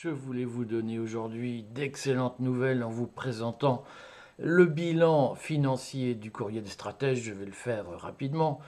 Je 0.00 0.10
voulais 0.10 0.44
vous 0.44 0.64
donner 0.64 1.00
aujourd'hui 1.00 1.64
d'excellentes 1.74 2.38
nouvelles 2.38 2.84
en 2.84 2.88
vous 2.88 3.08
présentant 3.08 3.82
le 4.38 4.64
bilan 4.64 5.34
financier 5.34 6.14
du 6.14 6.30
courrier 6.30 6.60
des 6.60 6.70
stratèges? 6.70 7.22
Je 7.22 7.32
vais 7.32 7.46
le 7.46 7.50
faire 7.50 7.84
rapidement 7.98 8.60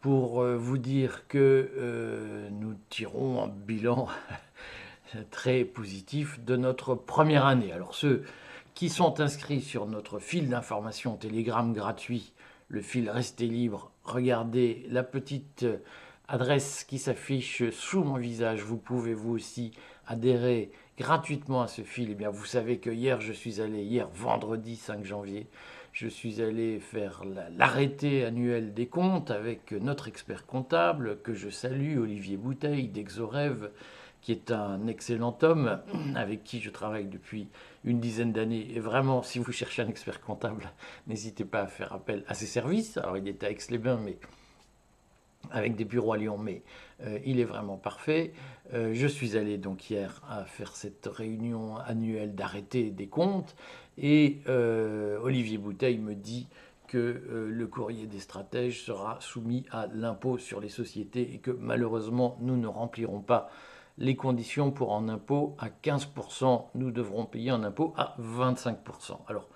pour 0.00 0.40
euh, 0.40 0.56
vous 0.56 0.78
dire 0.78 1.28
que 1.28 1.70
euh, 1.76 2.48
nous 2.50 2.76
tirons 2.88 3.44
un 3.44 3.48
bilan 3.48 4.08
très 5.30 5.64
positif 5.64 6.42
de 6.46 6.56
notre 6.56 6.94
première 6.94 7.44
année. 7.44 7.72
Alors 7.72 7.94
ceux 7.94 8.24
qui 8.72 8.88
sont 8.88 9.20
inscrits 9.20 9.60
sur 9.60 9.84
notre 9.84 10.18
fil 10.18 10.48
d'information 10.48 11.14
Telegram 11.16 11.74
gratuit, 11.74 12.32
le 12.68 12.80
fil 12.80 13.10
Restez 13.10 13.48
libre, 13.48 13.90
regardez 14.02 14.86
la 14.88 15.02
petite 15.02 15.66
adresse 16.26 16.84
qui 16.84 16.98
s'affiche 16.98 17.68
sous 17.68 18.02
mon 18.02 18.16
visage. 18.16 18.62
Vous 18.62 18.78
pouvez 18.78 19.12
vous 19.12 19.32
aussi 19.32 19.72
adhérer 20.10 20.70
gratuitement 20.98 21.62
à 21.62 21.68
ce 21.68 21.82
fil. 21.82 22.10
Eh 22.10 22.14
bien, 22.14 22.30
vous 22.30 22.44
savez 22.44 22.78
que 22.78 22.90
hier, 22.90 23.20
je 23.20 23.32
suis 23.32 23.60
allé, 23.60 23.82
hier 23.82 24.08
vendredi 24.12 24.76
5 24.76 25.04
janvier, 25.04 25.46
je 25.92 26.08
suis 26.08 26.42
allé 26.42 26.78
faire 26.80 27.22
l'arrêté 27.56 28.24
annuel 28.24 28.74
des 28.74 28.86
comptes 28.86 29.30
avec 29.30 29.72
notre 29.72 30.08
expert 30.08 30.46
comptable 30.46 31.20
que 31.22 31.32
je 31.32 31.48
salue, 31.48 31.98
Olivier 31.98 32.36
Bouteille 32.36 32.88
d'Exorev, 32.88 33.70
qui 34.20 34.32
est 34.32 34.50
un 34.50 34.86
excellent 34.88 35.36
homme 35.42 35.80
avec 36.14 36.44
qui 36.44 36.60
je 36.60 36.70
travaille 36.70 37.06
depuis 37.06 37.48
une 37.84 38.00
dizaine 38.00 38.32
d'années. 38.32 38.68
Et 38.74 38.80
vraiment, 38.80 39.22
si 39.22 39.38
vous 39.38 39.52
cherchez 39.52 39.82
un 39.82 39.88
expert 39.88 40.20
comptable, 40.20 40.70
n'hésitez 41.06 41.44
pas 41.44 41.62
à 41.62 41.66
faire 41.66 41.92
appel 41.92 42.24
à 42.26 42.34
ses 42.34 42.46
services. 42.46 42.98
Alors, 42.98 43.16
il 43.16 43.26
est 43.28 43.42
à 43.44 43.50
Aix-les-Bains, 43.50 44.00
mais 44.04 44.18
avec 45.50 45.76
des 45.76 45.84
bureaux 45.84 46.12
à 46.12 46.16
Lyon, 46.16 46.38
mais 46.38 46.62
euh, 47.02 47.18
il 47.24 47.40
est 47.40 47.44
vraiment 47.44 47.76
parfait. 47.76 48.32
Euh, 48.74 48.92
je 48.94 49.06
suis 49.06 49.36
allé 49.36 49.58
donc 49.58 49.90
hier 49.90 50.22
à 50.28 50.44
faire 50.44 50.76
cette 50.76 51.06
réunion 51.06 51.76
annuelle 51.76 52.34
d'arrêté 52.34 52.90
des 52.90 53.08
comptes 53.08 53.56
et 53.98 54.38
euh, 54.48 55.18
Olivier 55.22 55.58
Bouteille 55.58 55.98
me 55.98 56.14
dit 56.14 56.48
que 56.86 57.48
le 57.48 57.66
courrier 57.68 58.06
des 58.06 58.18
stratèges 58.18 58.82
sera 58.82 59.18
soumis 59.20 59.64
à 59.70 59.86
l'impôt 59.94 60.38
sur 60.38 60.60
les 60.60 60.68
sociétés 60.68 61.32
et 61.32 61.38
que 61.38 61.52
malheureusement 61.52 62.36
nous 62.40 62.56
ne 62.56 62.66
remplirons 62.66 63.20
pas 63.20 63.48
les 63.96 64.16
conditions 64.16 64.72
pour 64.72 64.96
un 64.96 65.08
impôt 65.08 65.54
à 65.60 65.68
15%, 65.68 66.64
nous 66.74 66.90
devrons 66.90 67.26
payer 67.26 67.50
un 67.50 67.62
impôt 67.62 67.92
à 67.96 68.16
25%. 68.20 69.18
Alors 69.28 69.48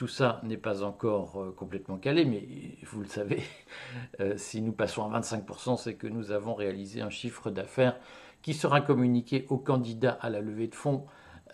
tout 0.00 0.08
ça 0.08 0.40
n'est 0.44 0.56
pas 0.56 0.82
encore 0.82 1.42
euh, 1.42 1.54
complètement 1.54 1.98
calé, 1.98 2.24
mais 2.24 2.48
vous 2.86 3.02
le 3.02 3.06
savez, 3.06 3.42
euh, 4.20 4.32
si 4.38 4.62
nous 4.62 4.72
passons 4.72 5.04
à 5.04 5.20
25%, 5.20 5.76
c'est 5.76 5.92
que 5.92 6.06
nous 6.06 6.30
avons 6.30 6.54
réalisé 6.54 7.02
un 7.02 7.10
chiffre 7.10 7.50
d'affaires 7.50 7.98
qui 8.40 8.54
sera 8.54 8.80
communiqué 8.80 9.44
aux 9.50 9.58
candidats 9.58 10.16
à 10.22 10.30
la 10.30 10.40
levée 10.40 10.68
de 10.68 10.74
fonds 10.74 11.04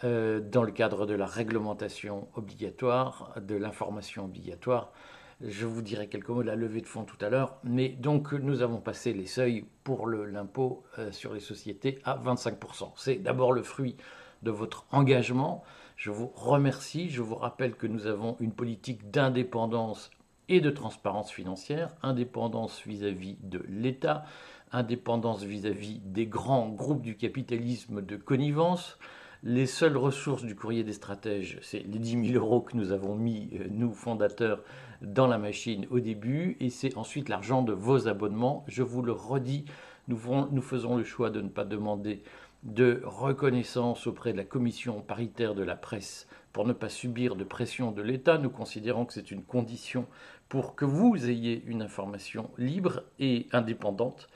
euh, 0.05 0.39
dans 0.39 0.62
le 0.62 0.70
cadre 0.70 1.06
de 1.06 1.14
la 1.14 1.27
réglementation 1.27 2.28
obligatoire, 2.36 3.34
de 3.44 3.56
l'information 3.56 4.27
obligatoire. 4.27 4.92
Je 5.41 5.67
vous 5.67 5.83
dirai 5.83 6.06
quelques 6.06 6.28
mots 6.28 6.44
de 6.44 6.47
la 6.47 6.55
levée 6.55 6.83
de 6.83 6.86
fonds 6.86 7.02
tout 7.02 7.19
à 7.22 7.28
l'heure, 7.28 7.56
mais 7.64 7.89
donc 7.89 8.33
nous 8.33 8.62
avons 8.62 8.78
passé 8.80 9.12
les 9.12 9.27
seuils 9.27 9.64
pour 9.83 10.06
l'impôt 10.06 10.84
sur 11.11 11.34
les 11.34 11.41
sociétés 11.41 11.98
à 12.05 12.17
25%. 12.17 12.92
C'est 12.94 13.17
d'abord 13.17 13.52
le 13.52 13.64
fruit 13.64 13.97
de 14.44 14.52
votre 14.52 14.86
engagement 14.92 15.64
je 15.97 16.11
vous 16.11 16.30
remercie. 16.34 17.08
Je 17.11 17.22
vous 17.22 17.34
rappelle 17.34 17.75
que 17.75 17.86
nous 17.86 18.06
avons 18.06 18.36
une 18.41 18.52
politique 18.52 19.11
d'indépendance 19.11 20.11
et 20.48 20.61
de 20.61 20.70
transparence 20.70 21.33
financière, 21.33 21.94
indépendance 22.02 22.83
vis-à-vis 22.86 23.36
de 23.42 23.64
l'État, 23.69 24.24
indépendance 24.70 25.42
vis-à-vis 25.42 25.98
des 26.05 26.27
grands 26.27 26.69
groupes 26.69 27.02
du 27.02 27.17
capitalisme 27.17 28.02
de 28.02 28.17
connivence. 28.17 28.98
Les 29.42 29.67
seules 29.67 29.97
ressources 29.97 30.44
du 30.44 30.55
courrier 30.55 30.84
des 30.84 30.92
stratèges, 30.92 31.58
c'est 31.62 31.80
les 31.80 31.98
10 31.98 32.33
000 32.33 32.44
euros 32.44 32.61
que 32.61 32.77
nous 32.77 32.92
avons 32.92 33.14
mis, 33.14 33.50
euh, 33.55 33.67
nous 33.70 33.92
fondateurs, 33.92 34.62
dans 35.02 35.27
la 35.27 35.39
machine 35.39 35.86
au 35.91 36.00
début, 36.00 36.56
et 36.58 36.70
c'est 36.70 36.96
ensuite 36.96 37.29
l'argent 37.29 37.62
de 37.62 37.73
vos 37.73 38.08
abonnements. 38.08 38.64
Je 38.67 38.83
vous 38.83 39.02
le 39.02 39.12
redis, 39.12 39.67
nous, 40.08 40.18
nous 40.51 40.62
faisons 40.62 40.96
le 40.96 41.05
choix 41.05 41.30
de 41.30 41.40
ne 41.40 41.48
pas 41.48 41.64
demander 41.64 42.23
de 42.62 43.00
reconnaissance 43.05 44.06
auprès 44.06 44.33
de 44.33 44.39
la 44.39 44.44
commission 44.44 45.00
paritaire 45.00 45.55
de 45.55 45.62
la 45.62 45.77
presse 45.77 46.27
pour 46.52 46.67
ne 46.67 46.72
pas 46.72 46.89
subir 46.89 47.36
de 47.36 47.44
pression 47.44 47.92
de 47.92 48.02
l'État. 48.02 48.39
Nous 48.39 48.50
considérons 48.50 49.05
que 49.05 49.12
c'est 49.12 49.30
une 49.30 49.44
condition 49.44 50.06
pour 50.48 50.74
que 50.74 50.84
vous 50.84 51.28
ayez 51.28 51.62
une 51.67 51.83
information 51.83 52.50
libre 52.56 53.02
et 53.18 53.46
indépendante. 53.52 54.28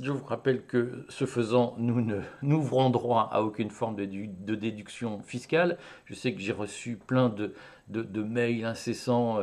Je 0.00 0.12
vous 0.12 0.24
rappelle 0.24 0.64
que 0.66 1.04
ce 1.08 1.26
faisant, 1.26 1.74
nous 1.78 2.06
n'ouvrons 2.42 2.90
droit 2.90 3.28
à 3.32 3.42
aucune 3.42 3.70
forme 3.70 3.96
de, 3.96 4.04
de, 4.04 4.54
déduction 4.54 5.20
fiscale. 5.22 5.78
Je 6.04 6.14
sais 6.14 6.32
que 6.32 6.40
j'ai 6.40 6.52
reçu 6.52 6.96
plein 6.96 7.28
de, 7.28 7.54
de, 7.90 8.22
mails 8.22 8.64
incessants 8.64 9.40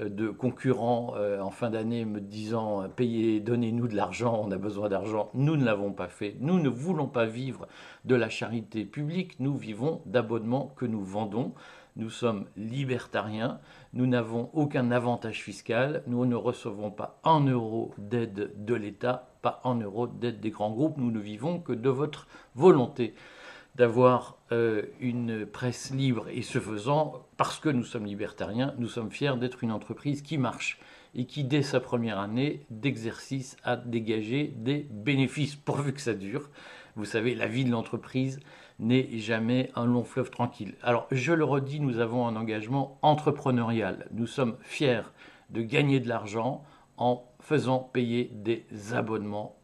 euh, 0.00 0.08
de 0.08 0.30
concurrents 0.30 1.14
euh, 1.16 1.40
en 1.40 1.50
fin 1.50 1.70
d'année 1.70 2.04
me 2.04 2.20
disant 2.20 2.82
euh, 2.82 2.88
payez, 2.88 3.40
donnez-nous 3.40 3.88
de 3.88 3.96
l'argent, 3.96 4.40
on 4.44 4.50
a 4.50 4.56
besoin 4.56 4.88
d'argent. 4.88 5.30
Nous 5.34 5.56
ne 5.56 5.64
l'avons 5.64 5.92
pas 5.92 6.08
fait. 6.08 6.36
Nous 6.40 6.58
ne 6.58 6.68
voulons 6.68 7.08
pas 7.08 7.26
vivre 7.26 7.66
de 8.04 8.14
la 8.14 8.28
charité 8.28 8.84
publique. 8.84 9.38
Nous 9.40 9.56
vivons 9.56 10.00
d'abonnements 10.06 10.72
que 10.76 10.86
nous 10.86 11.04
vendons. 11.04 11.52
Nous 11.96 12.08
sommes 12.08 12.46
libertariens. 12.56 13.60
Nous 13.92 14.06
n'avons 14.06 14.48
aucun 14.54 14.90
avantage 14.90 15.42
fiscal. 15.42 16.02
Nous 16.06 16.24
ne 16.24 16.36
recevons 16.36 16.90
pas 16.90 17.20
un 17.24 17.46
euro 17.46 17.92
d'aide 17.98 18.52
de 18.56 18.74
l'État, 18.74 19.28
pas 19.42 19.60
un 19.64 19.78
euro 19.80 20.06
d'aide 20.06 20.40
des 20.40 20.50
grands 20.50 20.70
groupes. 20.70 20.96
Nous 20.96 21.10
ne 21.10 21.20
vivons 21.20 21.60
que 21.60 21.74
de 21.74 21.90
votre 21.90 22.26
volonté 22.54 23.14
d'avoir 23.74 24.38
euh, 24.52 24.82
une 25.00 25.46
presse 25.46 25.90
libre 25.92 26.26
et 26.28 26.42
ce 26.42 26.58
faisant, 26.58 27.26
parce 27.36 27.58
que 27.58 27.68
nous 27.68 27.84
sommes 27.84 28.04
libertariens, 28.04 28.74
nous 28.78 28.88
sommes 28.88 29.10
fiers 29.10 29.36
d'être 29.36 29.64
une 29.64 29.72
entreprise 29.72 30.22
qui 30.22 30.38
marche 30.38 30.78
et 31.14 31.26
qui, 31.26 31.44
dès 31.44 31.62
sa 31.62 31.80
première 31.80 32.18
année 32.18 32.64
d'exercice, 32.70 33.56
a 33.64 33.76
dégagé 33.76 34.52
des 34.56 34.86
bénéfices, 34.90 35.56
pourvu 35.56 35.92
que 35.92 36.00
ça 36.00 36.14
dure. 36.14 36.50
Vous 36.96 37.04
savez, 37.04 37.34
la 37.34 37.46
vie 37.46 37.64
de 37.64 37.70
l'entreprise 37.70 38.40
n'est 38.78 39.18
jamais 39.18 39.70
un 39.74 39.86
long 39.86 40.04
fleuve 40.04 40.30
tranquille. 40.30 40.74
Alors, 40.82 41.06
je 41.10 41.32
le 41.32 41.44
redis, 41.44 41.80
nous 41.80 41.98
avons 41.98 42.26
un 42.26 42.36
engagement 42.36 42.98
entrepreneurial. 43.02 44.06
Nous 44.12 44.26
sommes 44.26 44.56
fiers 44.62 45.02
de 45.50 45.62
gagner 45.62 46.00
de 46.00 46.08
l'argent 46.08 46.64
en 46.96 47.24
faisant 47.40 47.78
payer 47.78 48.30
des 48.32 48.66
abonnements 48.92 49.56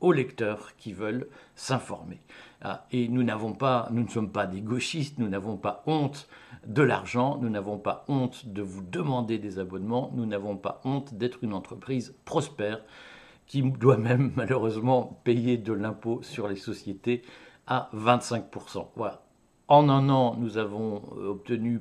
aux 0.00 0.12
lecteurs 0.12 0.76
qui 0.76 0.92
veulent 0.92 1.28
s'informer. 1.54 2.20
Ah, 2.62 2.86
et 2.92 3.08
nous 3.08 3.22
ne 3.22 4.08
sommes 4.08 4.30
pas 4.30 4.46
des 4.46 4.60
gauchistes, 4.60 5.18
nous 5.18 5.28
n'avons 5.28 5.56
pas 5.56 5.82
honte 5.86 6.28
de 6.66 6.82
l'argent, 6.82 7.38
nous 7.40 7.48
n'avons 7.48 7.78
pas 7.78 8.04
honte 8.06 8.46
de 8.46 8.60
vous 8.60 8.82
demander 8.82 9.38
des 9.38 9.58
abonnements, 9.58 10.10
nous 10.14 10.26
n'avons 10.26 10.56
pas 10.58 10.82
honte 10.84 11.14
d'être 11.14 11.38
une 11.42 11.54
entreprise 11.54 12.14
prospère 12.26 12.82
qui 13.46 13.62
doit 13.62 13.96
même 13.96 14.32
malheureusement 14.36 15.20
payer 15.24 15.56
de 15.56 15.72
l'impôt 15.72 16.20
sur 16.22 16.48
les 16.48 16.56
sociétés 16.56 17.22
à 17.66 17.88
25%. 17.94 18.88
Voilà. 18.94 19.22
En 19.68 19.88
un 19.88 20.08
an, 20.10 20.36
nous 20.36 20.58
avons 20.58 21.02
euh, 21.16 21.30
obtenu 21.30 21.80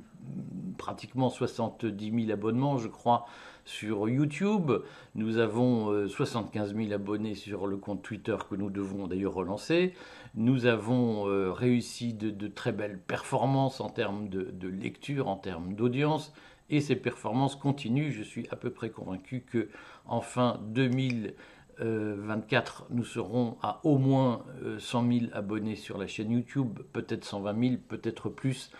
pratiquement 0.79 1.29
70 1.29 2.25
000 2.25 2.31
abonnements, 2.31 2.79
je 2.79 2.87
crois, 2.87 3.27
sur 3.65 4.09
YouTube. 4.09 4.71
Nous 5.13 5.37
avons 5.37 6.07
75 6.07 6.73
euh, 6.73 6.83
000 6.83 6.93
abonnés 6.93 7.35
sur 7.35 7.67
le 7.67 7.77
compte 7.77 8.01
Twitter 8.01 8.35
que 8.49 8.55
nous 8.55 8.71
devons 8.71 9.05
d'ailleurs 9.05 9.35
relancer. 9.35 9.93
Nous 10.33 10.65
avons 10.65 11.27
euh, 11.27 11.51
réussi 11.51 12.15
de, 12.15 12.47
très 12.47 12.71
belles 12.71 12.97
performances 12.97 13.79
en 13.79 13.89
termes 13.89 14.27
de, 14.29 14.49
de 14.51 14.67
lecture, 14.67 15.27
en 15.27 15.35
termes 15.35 15.75
d'audience. 15.75 16.33
Et 16.71 16.81
ces 16.81 16.95
performances 16.95 17.55
continuent. 17.55 18.11
Je 18.11 18.23
suis 18.23 18.47
à 18.49 18.55
peu 18.55 18.71
près 18.71 18.89
convaincu 18.89 19.41
que 19.41 19.69
en 20.05 20.21
fin 20.21 20.59
2024, 20.69 22.87
nous 22.89 23.03
serons 23.03 23.57
à 23.61 23.81
au 23.83 23.97
moins 23.97 24.45
100 24.79 25.11
000 25.11 25.25
abonnés 25.33 25.75
sur 25.75 25.97
la 25.97 26.07
chaîne 26.07 26.31
YouTube, 26.31 26.79
peut-être 26.93 27.25
120 27.25 27.69
000, 27.69 27.81
peut-être 27.87 28.29
plus. 28.29 28.71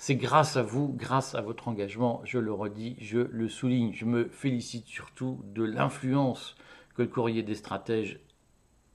C'est 0.00 0.14
grâce 0.14 0.56
à 0.56 0.62
vous, 0.62 0.94
grâce 0.96 1.34
à 1.34 1.40
votre 1.40 1.66
engagement, 1.66 2.22
je 2.22 2.38
le 2.38 2.52
redis, 2.52 2.94
je 3.00 3.18
le 3.18 3.48
souligne. 3.48 3.92
Je 3.92 4.04
me 4.04 4.28
félicite 4.28 4.86
surtout 4.86 5.40
de 5.52 5.64
l'influence 5.64 6.54
que 6.94 7.02
le 7.02 7.08
courrier 7.08 7.42
des 7.42 7.56
stratèges 7.56 8.20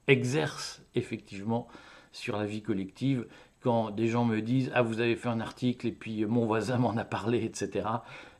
exerce 0.07 0.81
effectivement 0.95 1.67
sur 2.13 2.37
la 2.37 2.45
vie 2.45 2.61
collective. 2.61 3.27
Quand 3.59 3.91
des 3.91 4.07
gens 4.07 4.23
me 4.23 4.41
disent 4.41 4.71
Ah, 4.73 4.81
vous 4.81 5.01
avez 5.01 5.17
fait 5.17 5.27
un 5.27 5.41
article 5.41 5.87
et 5.87 5.91
puis 5.91 6.25
mon 6.25 6.45
voisin 6.45 6.77
m'en 6.77 6.95
a 6.95 7.03
parlé, 7.03 7.43
etc., 7.43 7.85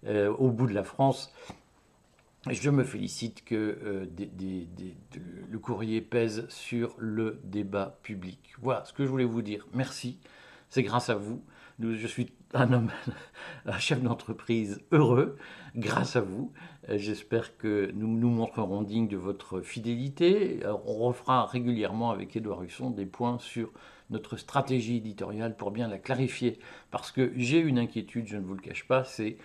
euh, 0.06 0.33
au 0.33 0.50
bout 0.50 0.68
de 0.68 0.74
la 0.74 0.86
France, 0.86 1.33
je 2.50 2.69
me 2.69 2.86
félicite 2.86 3.44
que 3.44 3.77
euh, 3.83 4.06
le 5.50 5.60
courrier 5.60 6.00
pèse 6.00 6.48
sur 6.48 6.95
le 6.98 7.42
débat 7.44 8.00
public. 8.04 8.54
Voilà 8.62 8.86
ce 8.86 8.94
que 8.94 9.04
je 9.04 9.10
voulais 9.10 9.25
vous 9.25 9.42
dire. 9.42 9.68
Merci. 9.74 10.18
C'est 10.69 10.81
grâce 10.81 11.10
à 11.10 11.15
vous 11.15 11.44
je 11.79 12.07
suis 12.07 12.31
un 12.53 12.71
homme, 12.71 12.91
un 13.65 13.77
chef 13.79 14.01
d'entreprise 14.01 14.81
heureux 14.91 15.37
grâce 15.75 16.15
à 16.15 16.21
vous. 16.21 16.51
Euh, 16.89 16.97
j'espère 16.97 17.57
que 17.57 17.91
nous 17.93 18.07
nous 18.07 18.29
montrerons 18.29 18.81
dignes 18.81 19.07
de 19.07 19.17
votre 19.17 19.61
fidélité. 19.61 20.61
On 20.85 21.05
refera 21.05 21.45
régulièrement 21.45 22.11
avec 22.11 22.35
Édouard 22.35 22.63
Husson 22.63 22.89
des 22.89 23.05
points 23.05 23.39
sur 23.39 23.71
notre 24.09 24.37
stratégie 24.37 24.97
éditoriale 24.97 25.55
pour 25.55 25.71
bien 25.71 25.87
la 25.87 25.97
clarifier. 25.97 26.59
Parce 26.91 27.11
que 27.11 27.31
j'ai 27.35 27.59
une 27.59 27.79
inquiétude, 27.79 28.27
je 28.27 28.37
ne 28.37 28.43
vous 28.43 28.53
le 28.53 28.61
cache 28.61 28.87
pas, 28.87 29.03
c'est 29.03 29.37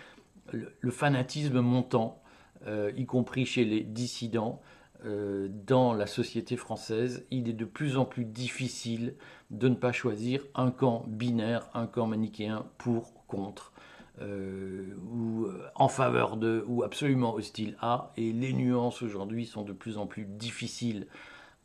le, 0.53 0.91
fanatisme 0.91 1.61
montant, 1.61 2.23
euh, 2.67 2.93
y 2.97 3.07
compris 3.07 3.47
chez 3.47 3.65
les 3.65 3.83
dissidents, 3.83 4.61
euh, 5.05 5.49
dans 5.67 5.93
la 5.93 6.07
société 6.07 6.57
française. 6.57 7.27
Il 7.31 7.49
est 7.49 7.55
de 7.55 7.65
plus 7.65 7.97
en 7.97 8.05
plus 8.05 8.25
difficile 8.25 9.15
de 9.51 9.69
ne 9.69 9.75
pas 9.75 9.93
choisir 9.93 10.43
un 10.55 10.71
camp 10.71 11.05
binaire, 11.07 11.69
un 11.75 11.87
camp 11.87 12.07
manichéen 12.07 12.67
pour, 12.79 13.13
contre. 13.27 13.73
Euh, 14.21 14.97
ou 15.13 15.47
en 15.77 15.87
faveur 15.87 16.37
de, 16.37 16.65
ou 16.67 16.83
absolument 16.83 17.35
hostile 17.35 17.77
à, 17.81 18.13
et 18.17 18.33
les 18.33 18.53
nuances 18.53 19.01
aujourd'hui 19.03 19.47
sont 19.47 19.63
de 19.63 19.73
plus 19.73 19.97
en 19.97 20.07
plus 20.07 20.25
difficiles 20.25 21.07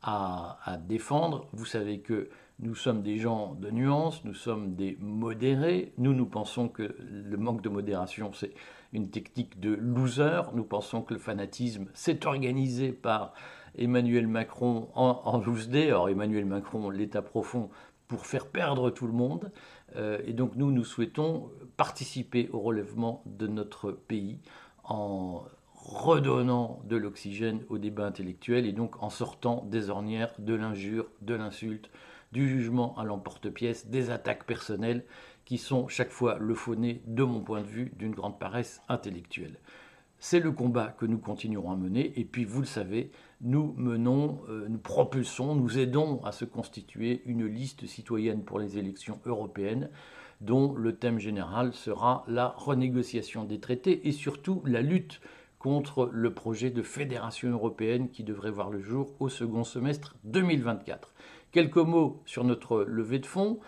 à, 0.04 0.78
défendre. 0.88 1.48
Vous 1.54 1.66
savez 1.66 2.00
que 2.00 2.30
nous 2.60 2.76
sommes 2.76 3.02
des 3.02 3.18
gens 3.18 3.56
de 3.56 3.72
nuances, 3.72 4.24
nous 4.26 4.34
sommes 4.34 4.76
des 4.76 4.98
modérés. 5.00 5.94
Nous, 5.98 6.14
nous 6.14 6.26
pensons 6.26 6.68
que 6.68 6.96
le 7.00 7.38
manque 7.38 7.62
de 7.62 7.70
modération, 7.70 8.32
c'est 8.34 8.54
une 8.92 9.10
technique 9.10 9.60
de 9.60 9.74
loser. 9.74 10.42
Nous 10.54 10.64
pensons 10.64 11.02
que 11.02 11.14
le 11.14 11.20
fanatisme 11.20 11.86
s'est 11.94 12.26
organisé 12.28 12.92
par 12.92 13.34
Emmanuel 13.78 14.28
Macron 14.28 14.90
en, 14.94 15.22
en 15.24 15.40
loose. 15.40 15.70
Or, 15.92 16.10
Emmanuel 16.10 16.46
Macron, 16.46 16.90
l'état 16.90 17.22
profond, 17.22 17.70
pour 18.08 18.26
faire 18.26 18.48
perdre 18.48 18.92
tout 18.92 19.08
le 19.08 19.14
monde. 19.14 19.52
Euh, 19.96 20.20
et 20.26 20.34
donc, 20.34 20.56
nous, 20.56 20.72
nous 20.72 20.84
souhaitons 20.84 21.50
participer 21.78 22.50
au 22.52 22.60
relèvement 22.60 23.24
de 23.26 23.48
notre 23.48 23.92
pays 23.92 24.40
en 24.84 25.44
redonnant 25.84 26.82
de 26.86 26.96
l'oxygène 26.96 27.64
au 27.70 27.78
débat 27.78 28.06
intellectuel 28.06 28.66
et 28.66 28.72
donc 28.72 29.04
en 29.04 29.10
sortant 29.10 29.68
des 29.70 29.90
ornières 29.90 30.34
de 30.40 30.54
l'injure, 30.54 31.08
de 31.22 31.36
l'insulte, 31.36 31.90
du 32.32 32.48
jugement 32.48 32.98
à 32.98 33.04
l'emporte-pièce, 33.04 33.88
des 33.88 34.10
attaques 34.10 34.46
personnelles 34.46 35.04
qui 35.46 35.58
sont 35.58 35.90
chaque 35.90 36.10
fois 36.10 36.38
le 36.40 36.56
faux-nez, 36.56 37.02
de 37.06 37.24
mon 37.24 37.42
point 37.42 37.62
de 37.62 37.68
vue, 37.68 37.92
d'une 37.98 38.16
grande 38.16 38.40
paresse 38.40 38.82
intellectuelle. 38.88 39.60
C'est 40.20 40.40
le 40.40 40.54
combat 40.54 40.96
que 40.98 41.06
nous 41.06 41.18
continuerons 41.18 41.74
à 41.74 41.76
mener, 41.76 42.18
et 42.18 42.24
puis 42.24 42.46
vous 42.46 42.62
le 42.62 42.66
savez, 42.66 43.12
nous 43.42 43.74
menons, 43.78 44.40
euh, 44.48 44.68
nous 44.70 44.78
propulsons, 44.78 45.54
nous 45.54 45.78
aidons 45.78 46.24
à 46.24 46.32
se 46.32 46.46
constituer 46.46 47.22
une 47.26 47.46
liste 47.46 47.86
citoyenne 47.88 48.44
pour 48.44 48.58
les 48.58 48.78
élections 48.78 49.20
européennes, 49.26 49.90
dont 50.40 50.74
le 50.76 50.96
thème 50.96 51.20
général 51.20 51.74
sera 51.74 52.24
la 52.28 52.48
renégociation 52.56 53.44
des 53.44 53.60
traités 53.60 54.08
et 54.08 54.14
surtout 54.14 54.62
la 54.66 54.82
lutte 54.82 55.20
contre 55.64 56.10
le 56.12 56.34
projet 56.34 56.72
de 56.72 56.82
fédération 56.82 57.50
européenne 57.50 58.10
qui 58.10 58.26
devrait 58.26 58.52
voir 58.52 58.70
le 58.70 58.82
jour 58.82 59.16
au 59.22 59.30
second 59.30 59.64
semestre 59.64 60.14
2024. 60.26 61.14
Quelques 61.54 61.78
mots 61.78 62.22
sur 62.26 62.44
notre 62.44 62.84
levée 62.84 63.20
de 63.20 63.26
fonds. 63.26 63.62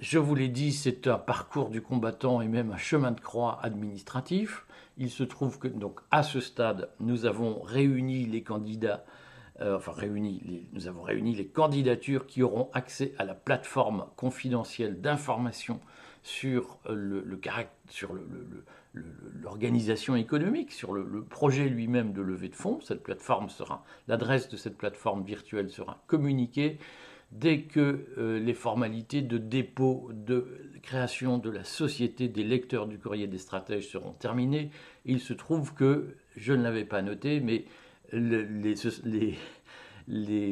Je 0.00 0.18
vous 0.18 0.34
l'ai 0.34 0.48
dit, 0.48 0.72
c'est 0.72 1.06
un 1.06 1.16
parcours 1.16 1.70
du 1.70 1.80
combattant 1.80 2.40
et 2.40 2.48
même 2.48 2.72
un 2.72 2.76
chemin 2.76 3.12
de 3.12 3.20
croix 3.20 3.60
administratif. 3.62 4.66
Il 4.98 5.10
se 5.10 5.22
trouve 5.22 5.60
que 5.60 5.68
donc 5.68 6.00
à 6.10 6.24
ce 6.24 6.40
stade, 6.40 6.90
nous 6.98 7.24
avons 7.24 7.62
réuni 7.62 8.26
les 8.26 8.42
candidats, 8.42 9.04
euh, 9.60 9.76
enfin 9.76 9.92
réuni, 9.92 10.66
nous 10.72 10.88
avons 10.88 11.02
réuni 11.02 11.36
les 11.36 11.46
candidatures 11.46 12.26
qui 12.26 12.42
auront 12.42 12.68
accès 12.72 13.14
à 13.16 13.24
la 13.24 13.34
plateforme 13.34 14.06
confidentielle 14.16 15.00
d'information 15.00 15.78
sur 16.22 16.78
euh, 16.86 16.94
le, 16.94 17.22
le 17.22 17.40
sur 17.88 18.14
l'organisation 19.42 20.16
économique, 20.16 20.72
sur 20.72 20.92
le, 20.92 21.22
projet 21.22 21.68
lui-même 21.68 22.12
de 22.12 22.22
levée 22.22 22.48
de 22.48 22.56
fonds. 22.56 22.80
Cette 22.80 23.02
plateforme 23.02 23.48
sera, 23.48 23.84
l'adresse 24.08 24.48
de 24.48 24.56
cette 24.56 24.76
plateforme 24.76 25.22
virtuelle 25.22 25.70
sera 25.70 26.02
communiquée 26.06 26.78
dès 27.32 27.62
que 27.62 28.06
euh, 28.18 28.40
les 28.40 28.54
formalités 28.54 29.22
de 29.22 29.38
dépôt, 29.38 30.10
de 30.12 30.46
création 30.82 31.38
de 31.38 31.50
la 31.50 31.62
société 31.62 32.28
des 32.28 32.42
lecteurs 32.42 32.86
du 32.86 32.98
courrier 32.98 33.28
des 33.28 33.38
stratèges 33.38 33.88
seront 33.88 34.12
terminées, 34.12 34.70
il 35.04 35.20
se 35.20 35.32
trouve 35.32 35.74
que, 35.74 36.16
je 36.36 36.52
ne 36.52 36.62
l'avais 36.62 36.84
pas 36.84 37.02
noté, 37.02 37.40
mais 37.40 37.64
les, 38.12 38.74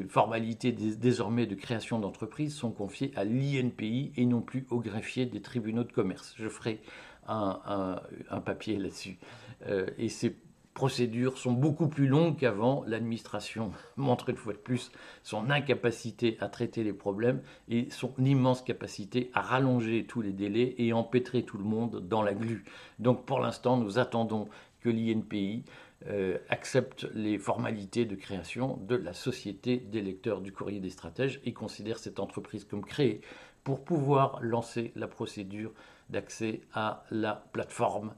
formalités 0.08 0.72
désormais 0.72 1.46
de 1.46 1.54
création 1.54 1.98
d'entreprise 1.98 2.54
sont 2.54 2.70
confiées 2.70 3.12
à 3.16 3.24
l'INPI 3.24 4.12
et 4.16 4.26
non 4.26 4.40
plus 4.40 4.66
au 4.70 4.80
greffier 4.80 5.26
des 5.26 5.40
tribunaux 5.40 5.84
de 5.84 5.92
commerce. 5.92 6.34
Je 6.36 6.48
ferai 6.48 6.80
un, 7.26 8.00
papier 8.44 8.76
là-dessus. 8.76 9.18
Euh, 9.66 9.86
et 9.98 10.08
c'est 10.08 10.34
procédures 10.78 11.38
sont 11.38 11.50
beaucoup 11.50 11.88
plus 11.88 12.06
longues 12.06 12.36
qu'avant. 12.36 12.84
L'administration 12.86 13.72
montre 13.96 14.28
une 14.28 14.36
fois 14.36 14.52
de 14.52 14.58
plus 14.58 14.92
son 15.24 15.50
incapacité 15.50 16.36
à 16.40 16.46
traiter 16.48 16.84
les 16.84 16.92
problèmes 16.92 17.42
et 17.68 17.88
son 17.90 18.14
immense 18.18 18.62
capacité 18.62 19.32
à 19.34 19.40
rallonger 19.40 20.04
tous 20.04 20.22
les 20.22 20.32
délais 20.32 20.76
et 20.78 20.92
empêtrer 20.92 21.42
tout 21.42 21.58
le 21.58 21.64
monde 21.64 22.06
dans 22.08 22.22
la 22.22 22.32
glu. 22.32 22.62
Donc 23.00 23.26
pour 23.26 23.40
l'instant, 23.40 23.76
nous 23.76 23.98
attendons 23.98 24.48
que 24.80 24.88
l'INPI 24.88 25.64
euh, 26.06 26.38
accepte 26.48 27.08
les 27.14 27.38
formalités 27.38 28.04
de 28.04 28.14
création 28.14 28.76
de 28.76 28.94
la 28.94 29.12
Société 29.12 29.78
des 29.78 30.00
lecteurs 30.00 30.40
du 30.40 30.52
courrier 30.52 30.78
des 30.78 30.90
stratèges 30.90 31.40
et 31.44 31.52
considère 31.52 31.98
cette 31.98 32.20
entreprise 32.20 32.64
comme 32.64 32.84
créée 32.84 33.20
pour 33.64 33.84
pouvoir 33.84 34.38
lancer 34.40 34.92
la 34.94 35.08
procédure 35.08 35.72
d'accès 36.08 36.60
à 36.72 37.04
la 37.10 37.34
plateforme 37.52 38.14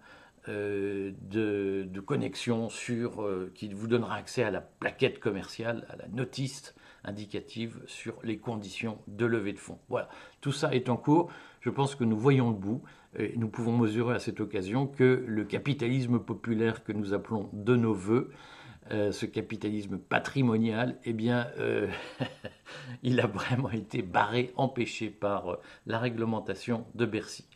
euh, 0.48 1.12
de, 1.22 2.00
connexion 2.00 2.68
euh, 2.90 3.50
qui 3.54 3.68
vous 3.68 3.86
donnera 3.86 4.16
accès 4.16 4.42
à 4.42 4.50
la 4.50 4.60
plaquette 4.60 5.20
commerciale, 5.20 5.86
à 5.90 5.96
la 5.96 6.08
notice 6.08 6.74
indicative 7.04 7.80
sur 7.86 8.18
les 8.22 8.38
conditions 8.38 8.98
de 9.06 9.26
levée 9.26 9.52
de 9.52 9.58
fonds. 9.58 9.78
Voilà, 9.88 10.08
tout 10.40 10.52
ça 10.52 10.74
est 10.74 10.88
en 10.88 10.96
cours. 10.96 11.30
Je 11.60 11.70
pense 11.70 11.94
que 11.94 12.04
nous 12.04 12.18
voyons 12.18 12.50
le 12.50 12.56
bout. 12.56 12.82
Et 13.18 13.36
nous 13.36 13.48
pouvons 13.48 13.76
mesurer 13.76 14.14
à 14.14 14.18
cette 14.20 14.40
occasion 14.40 14.86
que 14.86 15.24
le 15.26 15.44
capitalisme 15.44 16.20
populaire 16.20 16.84
que 16.84 16.92
nous 16.92 17.12
appelons 17.12 17.50
de 17.52 17.74
nos 17.74 17.92
voeux, 17.92 18.30
euh, 18.92 19.10
ce 19.10 19.26
capitalisme 19.26 19.98
patrimonial, 19.98 20.96
eh 21.04 21.12
bien, 21.12 21.48
il 23.02 23.18
a 23.18 23.26
vraiment 23.26 23.70
été 23.70 24.02
barré, 24.02 24.52
empêché 24.56 25.10
par 25.10 25.58
la 25.86 25.98
réglementation 25.98 26.86
de 26.94 27.04
Bercy. 27.04 27.48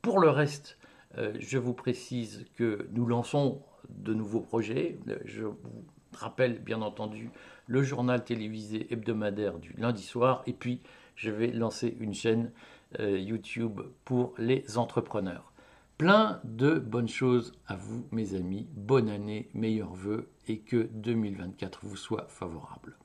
Pour 0.00 0.20
le 0.20 0.30
reste, 0.30 0.78
euh, 1.18 1.32
je 1.38 1.58
vous 1.58 1.74
précise 1.74 2.44
que 2.56 2.88
nous 2.92 3.06
lançons 3.06 3.62
de 3.88 4.14
nouveaux 4.14 4.40
projets. 4.40 4.98
Euh, 5.08 5.18
je 5.24 5.44
vous 5.44 5.84
rappelle 6.12 6.60
bien 6.60 6.82
entendu 6.82 7.30
le 7.66 7.82
journal 7.82 8.24
télévisé 8.24 8.92
hebdomadaire 8.92 9.58
du 9.58 9.72
lundi 9.78 10.02
soir 10.02 10.42
et 10.46 10.52
puis 10.52 10.80
je 11.16 11.30
vais 11.30 11.48
lancer 11.48 11.96
une 12.00 12.14
chaîne 12.14 12.50
euh, 13.00 13.18
YouTube 13.18 13.80
pour 14.04 14.34
les 14.38 14.78
entrepreneurs. 14.78 15.52
Plein 15.98 16.40
de 16.44 16.78
bonnes 16.78 17.08
choses 17.08 17.52
à 17.66 17.76
vous 17.76 18.06
mes 18.10 18.34
amis. 18.34 18.66
Bonne 18.72 19.08
année, 19.08 19.48
meilleurs 19.54 19.94
voeux 19.94 20.30
et 20.48 20.58
que 20.58 20.88
2024 20.92 21.80
vous 21.84 21.96
soit 21.96 22.26
favorable. 22.28 22.96